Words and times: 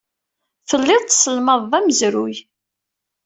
Telliḍ 0.69 1.01
tesselmadeḍ 1.03 1.73
amezruy. 1.79 2.35